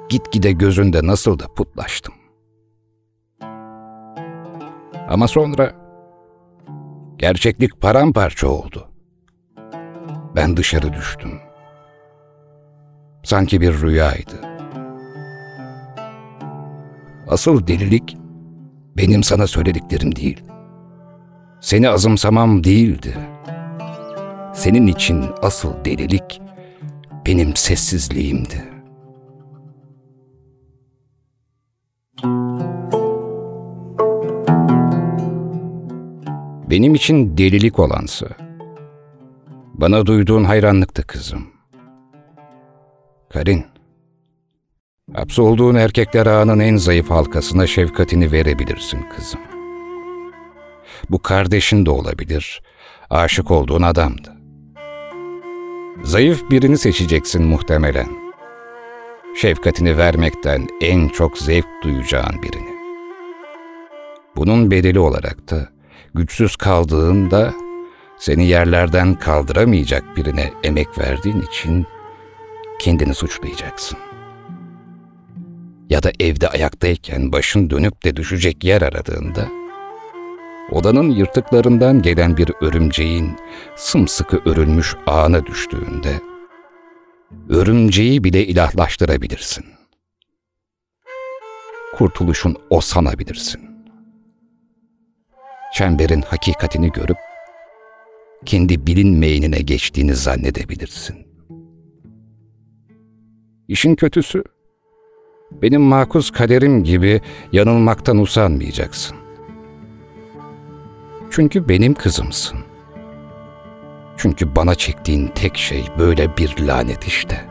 gitgide 0.09 0.51
gözünde 0.51 1.07
nasıl 1.07 1.39
da 1.39 1.47
putlaştım. 1.47 2.13
Ama 5.09 5.27
sonra 5.27 5.73
gerçeklik 7.17 7.81
paramparça 7.81 8.47
oldu. 8.47 8.89
Ben 10.35 10.57
dışarı 10.57 10.93
düştüm 10.93 11.48
Sanki 13.23 13.61
bir 13.61 13.81
rüyaydı. 13.81 14.41
Asıl 17.27 17.67
delilik 17.67 18.17
benim 18.97 19.23
sana 19.23 19.47
söylediklerim 19.47 20.15
değil. 20.15 20.43
Seni 21.61 21.89
azımsamam 21.89 22.63
değildi. 22.63 23.17
Senin 24.53 24.87
için 24.87 25.25
asıl 25.41 25.85
delilik 25.85 26.41
benim 27.25 27.55
sessizliğimdi. 27.55 28.63
Benim 36.69 36.95
için 36.95 37.37
delilik 37.37 37.79
olansa, 37.79 38.27
bana 39.73 40.05
duyduğun 40.05 40.43
hayranlıktı 40.43 41.07
kızım.'' 41.07 41.58
Karin, 43.33 43.65
hapsolduğun 45.13 45.75
erkekler 45.75 46.25
ağının 46.25 46.59
en 46.59 46.77
zayıf 46.77 47.09
halkasına 47.09 47.67
şefkatini 47.67 48.31
verebilirsin 48.31 49.05
kızım. 49.15 49.39
Bu 51.09 51.21
kardeşin 51.21 51.85
de 51.85 51.89
olabilir, 51.89 52.61
aşık 53.09 53.51
olduğun 53.51 53.81
adamdı. 53.81 54.35
Zayıf 56.03 56.49
birini 56.51 56.77
seçeceksin 56.77 57.43
muhtemelen. 57.43 58.07
Şefkatini 59.35 59.97
vermekten 59.97 60.67
en 60.81 61.07
çok 61.07 61.37
zevk 61.37 61.67
duyacağın 61.83 62.43
birini. 62.43 62.79
Bunun 64.35 64.71
bedeli 64.71 64.99
olarak 64.99 65.49
da 65.51 65.69
güçsüz 66.13 66.55
kaldığında 66.55 67.53
seni 68.17 68.47
yerlerden 68.47 69.15
kaldıramayacak 69.15 70.17
birine 70.17 70.51
emek 70.63 70.97
verdiğin 70.97 71.41
için 71.41 71.85
kendini 72.79 73.15
suçlayacaksın. 73.15 73.97
Ya 75.89 76.03
da 76.03 76.11
evde 76.19 76.49
ayaktayken 76.49 77.31
başın 77.31 77.69
dönüp 77.69 78.03
de 78.03 78.15
düşecek 78.15 78.63
yer 78.63 78.81
aradığında, 78.81 79.47
odanın 80.71 81.09
yırtıklarından 81.09 82.01
gelen 82.01 82.37
bir 82.37 82.51
örümceğin 82.61 83.35
sımsıkı 83.75 84.41
örülmüş 84.45 84.95
ağına 85.07 85.45
düştüğünde, 85.45 86.21
örümceği 87.49 88.23
bile 88.23 88.45
ilahlaştırabilirsin. 88.45 89.65
Kurtuluşun 91.97 92.57
o 92.69 92.81
sanabilirsin. 92.81 93.61
Çemberin 95.73 96.21
hakikatini 96.21 96.91
görüp, 96.91 97.17
kendi 98.45 98.87
bilinmeyenine 98.87 99.59
geçtiğini 99.59 100.15
zannedebilirsin. 100.15 101.28
İşin 103.69 103.95
kötüsü, 103.95 104.43
benim 105.51 105.81
makus 105.81 106.31
kaderim 106.31 106.83
gibi 106.83 107.21
yanılmaktan 107.51 108.17
usanmayacaksın. 108.17 109.17
Çünkü 111.31 111.69
benim 111.69 111.93
kızımsın. 111.93 112.59
Çünkü 114.17 114.55
bana 114.55 114.75
çektiğin 114.75 115.27
tek 115.27 115.57
şey 115.57 115.85
böyle 115.99 116.37
bir 116.37 116.59
lanet 116.59 117.03
işte. 117.07 117.45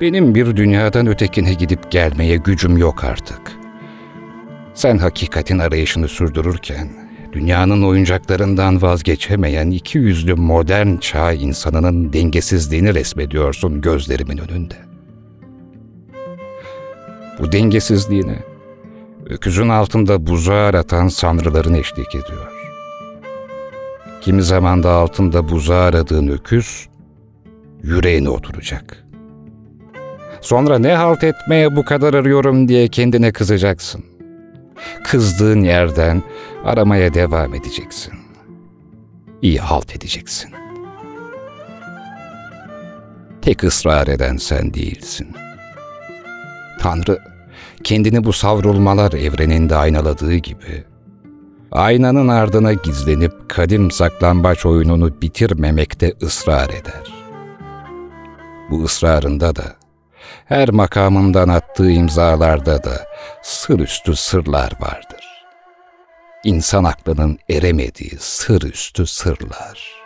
Benim 0.00 0.34
bir 0.34 0.56
dünyadan 0.56 1.06
ötekine 1.06 1.54
gidip 1.54 1.90
gelmeye 1.90 2.36
gücüm 2.36 2.76
yok 2.76 3.04
artık. 3.04 3.52
Sen 4.74 4.98
hakikatin 4.98 5.58
arayışını 5.58 6.08
sürdürürken 6.08 7.03
dünyanın 7.34 7.82
oyuncaklarından 7.82 8.82
vazgeçemeyen 8.82 9.70
iki 9.70 9.98
yüzlü 9.98 10.34
modern 10.34 10.96
çağ 10.96 11.32
insanının 11.32 12.12
dengesizliğini 12.12 12.94
resmediyorsun 12.94 13.80
gözlerimin 13.80 14.38
önünde. 14.38 14.74
Bu 17.38 17.52
dengesizliğine 17.52 18.38
öküzün 19.26 19.68
altında 19.68 20.26
buzağı 20.26 20.66
aratan 20.66 21.08
sanrıların 21.08 21.74
eşlik 21.74 22.14
ediyor. 22.14 22.52
Kimi 24.20 24.42
zaman 24.42 24.82
da 24.82 24.90
altında 24.90 25.48
buzağı 25.48 25.82
aradığın 25.82 26.28
öküz 26.28 26.88
yüreğine 27.82 28.28
oturacak. 28.28 29.04
Sonra 30.40 30.78
ne 30.78 30.94
halt 30.94 31.24
etmeye 31.24 31.76
bu 31.76 31.84
kadar 31.84 32.14
arıyorum 32.14 32.68
diye 32.68 32.88
kendine 32.88 33.32
kızacaksın. 33.32 34.13
Kızdığın 35.04 35.60
yerden 35.60 36.22
aramaya 36.64 37.14
devam 37.14 37.54
edeceksin. 37.54 38.14
İyi 39.42 39.58
halt 39.58 39.96
edeceksin. 39.96 40.50
Tek 43.42 43.64
ısrar 43.64 44.06
eden 44.06 44.36
sen 44.36 44.74
değilsin. 44.74 45.28
Tanrı 46.80 47.18
kendini 47.84 48.24
bu 48.24 48.32
savrulmalar 48.32 49.12
evreninde 49.12 49.76
aynaladığı 49.76 50.34
gibi 50.34 50.84
aynanın 51.72 52.28
ardına 52.28 52.72
gizlenip 52.72 53.48
kadim 53.48 53.90
saklambaç 53.90 54.66
oyununu 54.66 55.22
bitirmemekte 55.22 56.12
ısrar 56.22 56.68
eder. 56.68 57.14
Bu 58.70 58.84
ısrarında 58.84 59.56
da 59.56 59.76
her 60.44 60.68
makamından 60.68 61.48
attığı 61.48 61.90
imzalarda 61.90 62.84
da 62.84 63.06
sır 63.42 63.80
üstü 63.80 64.16
sırlar 64.16 64.72
vardır. 64.80 65.44
İnsan 66.44 66.84
aklının 66.84 67.38
eremediği 67.50 68.16
sır 68.18 68.62
üstü 68.62 69.06
sırlar.'' 69.06 70.04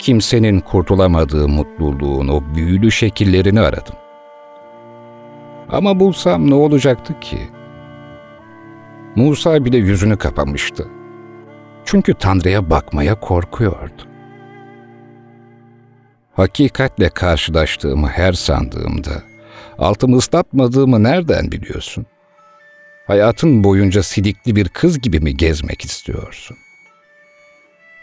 kimsenin 0.00 0.60
kurtulamadığı 0.60 1.48
mutluluğun 1.48 2.28
o 2.28 2.42
büyülü 2.54 2.90
şekillerini 2.90 3.60
aradım. 3.60 3.94
Ama 5.68 6.00
bulsam 6.00 6.50
ne 6.50 6.54
olacaktı 6.54 7.20
ki? 7.20 7.38
Musa 9.16 9.64
bile 9.64 9.76
yüzünü 9.76 10.18
kapamıştı. 10.18 10.88
Çünkü 11.84 12.14
Tanrı'ya 12.14 12.70
bakmaya 12.70 13.20
korkuyordu. 13.20 14.02
Hakikatle 16.32 17.08
karşılaştığımı 17.08 18.08
her 18.08 18.32
sandığımda 18.32 19.22
altımı 19.78 20.16
ıslatmadığımı 20.16 21.02
nereden 21.02 21.52
biliyorsun? 21.52 22.06
Hayatın 23.06 23.64
boyunca 23.64 24.02
sidikli 24.02 24.56
bir 24.56 24.68
kız 24.68 25.00
gibi 25.00 25.20
mi 25.20 25.36
gezmek 25.36 25.84
istiyorsun? 25.84 26.56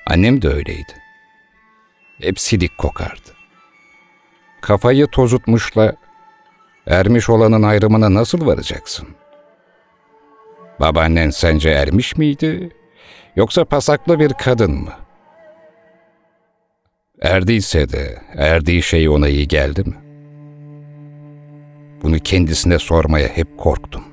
Annem 0.07 0.41
de 0.41 0.47
öyleydi. 0.47 0.93
Hep 2.21 2.39
sidik 2.39 2.77
kokardı. 2.77 3.29
Kafayı 4.61 5.07
tozutmuşla 5.07 5.95
ermiş 6.87 7.29
olanın 7.29 7.63
ayrımına 7.63 8.13
nasıl 8.13 8.45
varacaksın? 8.45 9.07
Babaannen 10.79 11.29
sence 11.29 11.69
ermiş 11.69 12.17
miydi 12.17 12.69
yoksa 13.35 13.65
pasaklı 13.65 14.19
bir 14.19 14.33
kadın 14.33 14.71
mı? 14.71 14.93
Erdiyse 17.21 17.89
de 17.89 18.21
erdiği 18.35 18.83
şey 18.83 19.09
ona 19.09 19.27
iyi 19.27 19.47
geldi 19.47 19.83
mi? 19.83 19.95
Bunu 22.03 22.19
kendisine 22.19 22.79
sormaya 22.79 23.27
hep 23.27 23.57
korktum. 23.57 24.03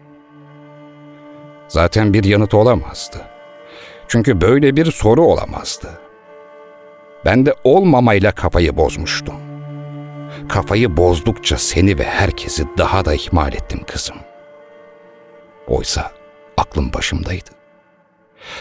Zaten 1.68 2.14
bir 2.14 2.24
yanıt 2.24 2.54
olamazdı. 2.54 3.18
Çünkü 4.08 4.40
böyle 4.40 4.76
bir 4.76 4.90
soru 4.90 5.22
olamazdı. 5.22 6.00
Ben 7.24 7.46
de 7.46 7.54
olmamayla 7.64 8.32
kafayı 8.32 8.76
bozmuştum. 8.76 9.34
Kafayı 10.48 10.96
bozdukça 10.96 11.58
seni 11.58 11.98
ve 11.98 12.04
herkesi 12.04 12.66
daha 12.78 13.04
da 13.04 13.14
ihmal 13.14 13.54
ettim 13.54 13.80
kızım. 13.86 14.16
Oysa 15.66 16.12
aklım 16.56 16.92
başımdaydı. 16.92 17.50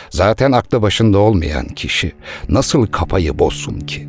Zaten 0.09 0.51
aklı 0.51 0.81
başında 0.81 1.17
olmayan 1.17 1.67
kişi 1.67 2.15
nasıl 2.49 2.87
kafayı 2.87 3.39
bozsun 3.39 3.79
ki? 3.79 4.07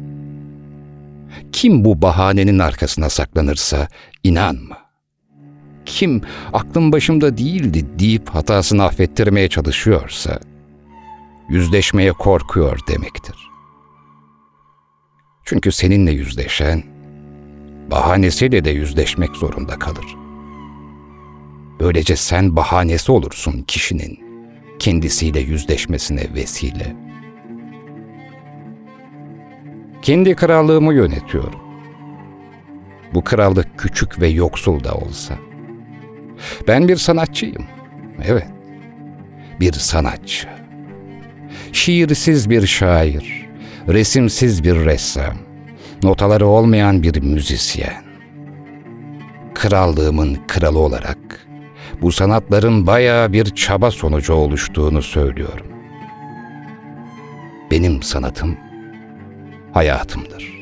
Kim 1.53 1.85
bu 1.85 2.03
bahanenin 2.03 2.59
arkasına 2.59 3.11
saklanırsa 3.11 3.88
inanma. 4.25 4.79
Kim 5.87 6.23
aklım 6.53 6.92
başımda 6.92 7.38
değildi 7.38 7.87
deyip 7.99 8.29
hatasını 8.29 8.85
affettirmeye 8.85 9.49
çalışıyorsa 9.49 10.40
yüzleşmeye 11.49 12.12
korkuyor 12.12 12.79
demektir. 12.88 13.37
Çünkü 15.44 15.73
seninle 15.73 16.12
yüzleşen 16.12 16.83
bahanesiyle 17.90 18.64
de 18.64 18.70
yüzleşmek 18.70 19.37
zorunda 19.37 19.79
kalır. 19.79 20.23
Böylece 21.80 22.16
sen 22.16 22.56
bahanesi 22.56 23.12
olursun 23.12 23.64
kişinin 23.68 24.18
kendisiyle 24.78 25.40
yüzleşmesine 25.40 26.34
vesile. 26.34 26.96
Kendi 30.02 30.34
krallığımı 30.34 30.94
yönetiyorum. 30.94 31.60
Bu 33.14 33.24
krallık 33.24 33.78
küçük 33.78 34.20
ve 34.20 34.28
yoksul 34.28 34.84
da 34.84 34.94
olsa. 34.94 35.34
Ben 36.68 36.88
bir 36.88 36.96
sanatçıyım. 36.96 37.64
Evet. 38.24 38.48
Bir 39.60 39.72
sanatçı. 39.72 40.48
Şiirsiz 41.72 42.50
bir 42.50 42.66
şair, 42.66 43.46
resimsiz 43.88 44.64
bir 44.64 44.84
ressam, 44.84 45.34
notaları 46.02 46.46
olmayan 46.46 47.02
bir 47.02 47.22
müzisyen. 47.22 48.04
Krallığımın 49.54 50.38
kralı 50.48 50.78
olarak 50.78 51.46
bu 52.02 52.12
sanatların 52.12 52.87
bayağı 52.87 53.33
bir 53.33 53.44
çaba 53.44 53.90
sonucu 53.90 54.35
oluştuğunu 54.35 55.02
söylüyorum. 55.02 55.66
Benim 57.70 58.02
sanatım 58.02 58.57
hayatımdır. 59.72 60.54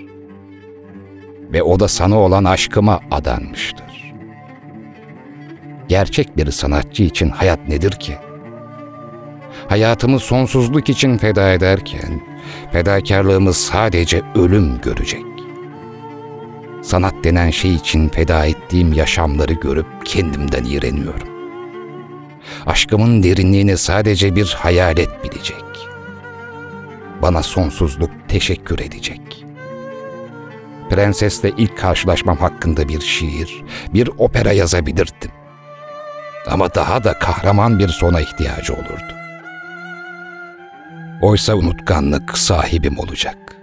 Ve 1.52 1.62
o 1.62 1.80
da 1.80 1.88
sana 1.88 2.18
olan 2.18 2.44
aşkıma 2.44 3.00
adanmıştır. 3.10 4.14
Gerçek 5.88 6.36
bir 6.36 6.50
sanatçı 6.50 7.02
için 7.02 7.28
hayat 7.28 7.68
nedir 7.68 7.92
ki? 7.92 8.16
Hayatımı 9.68 10.18
sonsuzluk 10.18 10.88
için 10.88 11.18
feda 11.18 11.52
ederken, 11.52 12.20
fedakarlığımız 12.72 13.56
sadece 13.56 14.22
ölüm 14.34 14.80
görecek. 14.80 15.31
Sanat 16.82 17.14
denen 17.24 17.50
şey 17.50 17.74
için 17.74 18.08
feda 18.08 18.46
ettiğim 18.46 18.92
yaşamları 18.92 19.52
görüp 19.52 19.86
kendimden 20.04 20.64
iğreniyorum. 20.64 21.28
Aşkımın 22.66 23.22
derinliğini 23.22 23.76
sadece 23.76 24.36
bir 24.36 24.56
hayalet 24.58 25.24
bilecek. 25.24 25.64
Bana 27.22 27.42
sonsuzluk 27.42 28.10
teşekkür 28.28 28.78
edecek. 28.78 29.46
Prensesle 30.90 31.52
ilk 31.56 31.78
karşılaşmam 31.78 32.36
hakkında 32.36 32.88
bir 32.88 33.00
şiir, 33.00 33.64
bir 33.94 34.10
opera 34.18 34.52
yazabilirdim. 34.52 35.30
Ama 36.46 36.74
daha 36.74 37.04
da 37.04 37.18
kahraman 37.18 37.78
bir 37.78 37.88
sona 37.88 38.20
ihtiyacı 38.20 38.72
olurdu. 38.72 39.14
Oysa 41.22 41.54
unutkanlık 41.54 42.38
sahibim 42.38 42.98
olacak. 42.98 43.61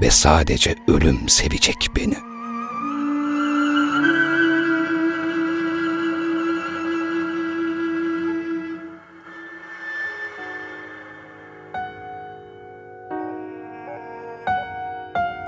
Ve 0.00 0.10
sadece 0.10 0.74
ölüm 0.88 1.28
sevecek 1.28 1.90
beni. 1.96 2.16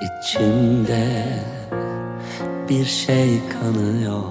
İçimde 0.02 1.26
bir 2.68 2.84
şey 2.84 3.40
kanıyor 3.48 4.22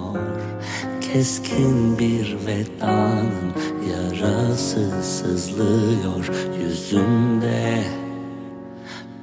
Keskin 1.00 1.98
bir 1.98 2.36
vedanın 2.46 3.52
yarası 3.90 5.02
sızlıyor 5.02 6.30
Yüzümde 6.60 7.84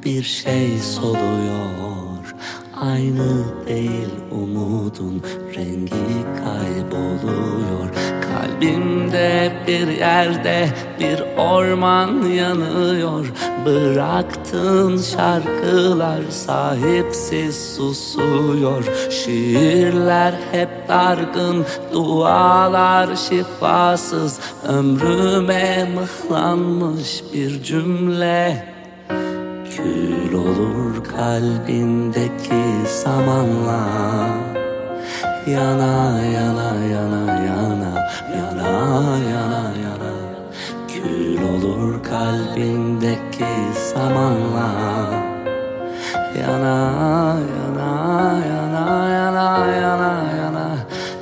bir 0.05 0.23
şey 0.23 0.77
soluyor. 0.79 2.35
Aynı 2.81 3.43
değil 3.67 4.09
umudun 4.31 5.23
rengi 5.55 6.25
kayboluyor. 6.43 7.89
Kalbimde 8.21 9.51
bir 9.67 9.87
yerde 9.87 10.69
bir 10.99 11.23
orman 11.37 12.23
yanıyor. 12.23 13.33
Bıraktığın 13.65 14.97
şarkılar 14.97 16.21
sahipsiz 16.29 17.75
susuyor. 17.75 18.83
Şiirler 19.11 20.33
hep 20.51 20.69
dargın, 20.87 21.65
dualar 21.93 23.15
şifasız. 23.15 24.39
Ömrüme 24.67 25.89
mıhlanmış 25.95 27.23
bir 27.33 27.63
cümle 27.63 28.78
Kül 29.83 30.33
olur 30.35 31.03
kalbindeki 31.03 32.63
samanla 33.03 33.81
Yana 35.47 36.19
yana 36.35 36.69
yana 36.93 37.21
yana 37.47 37.91
yana 38.35 38.69
yana 39.31 39.61
yana. 39.83 40.11
Kül 40.87 41.41
olur 41.51 42.03
kalbindeki 42.03 43.53
samanla 43.91 44.67
Yana 46.39 46.77
yana 47.55 47.91
yana 48.51 48.85
yana 49.15 49.47
yana 49.83 50.13
yana. 50.39 50.67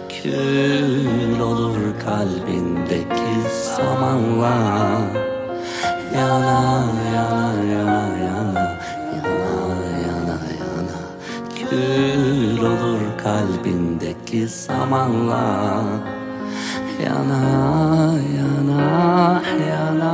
Kül 0.10 1.40
olur 1.42 1.78
kalbindeki 2.06 3.34
samanla 3.76 4.56
Yana 6.18 6.60
yana 7.14 7.44
yana 7.74 8.17
Kül 11.78 12.66
olur 12.66 13.02
kalbindeki 13.24 14.48
samanla 14.48 15.84
Yana 17.06 17.42
yana 18.38 18.82
yana 19.70 19.70
yana 19.70 20.14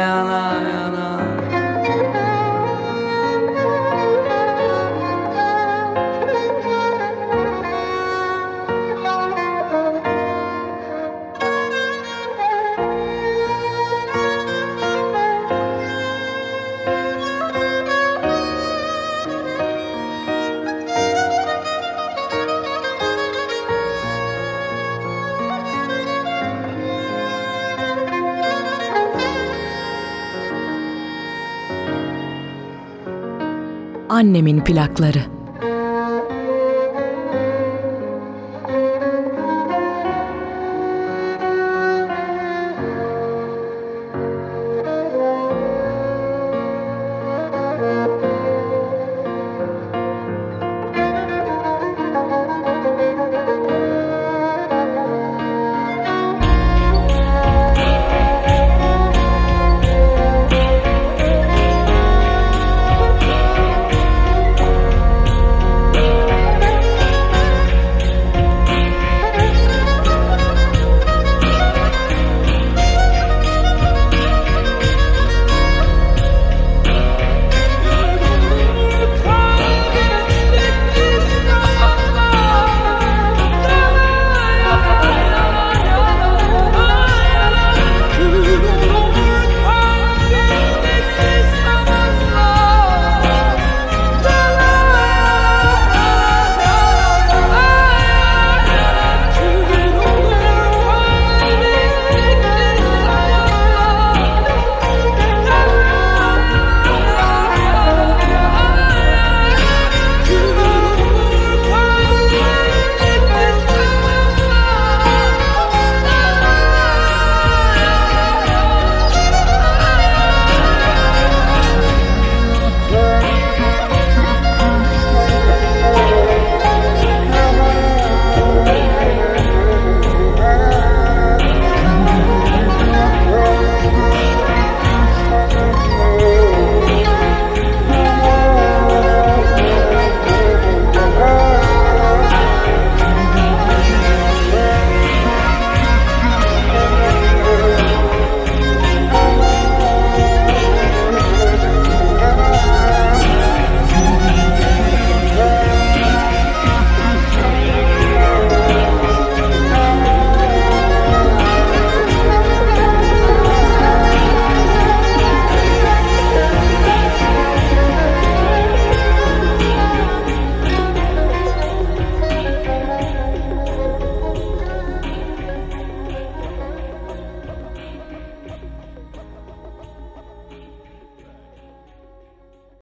yana 0.00 0.85
Annemin 34.16 34.64
plakları. 34.64 35.35